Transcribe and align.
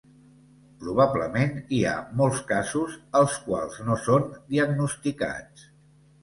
Probablement, 0.83 1.51
hi 1.75 1.81
ha 1.89 1.93
molts 2.21 2.41
casos 2.53 2.95
els 3.21 3.37
quals 3.45 3.77
no 3.91 3.99
són 4.07 4.27
diagnosticats. 4.57 5.69